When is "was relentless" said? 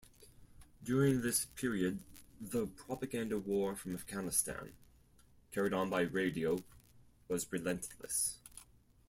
7.27-8.39